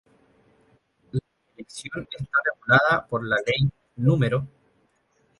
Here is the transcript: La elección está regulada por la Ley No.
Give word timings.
La 1.11 1.19
elección 1.53 2.07
está 2.17 2.37
regulada 2.43 3.05
por 3.07 3.23
la 3.23 3.35
Ley 3.45 3.71
No. 3.97 4.17